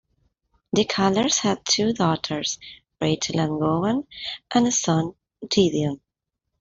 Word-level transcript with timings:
The 0.73 0.85
Calders 0.85 1.37
had 1.37 1.63
two 1.63 1.93
daughters, 1.93 2.57
Rachel 2.99 3.39
and 3.39 3.59
Gowan, 3.59 4.07
and 4.51 4.65
a 4.65 4.71
son, 4.71 5.13
Gideon. 5.47 6.01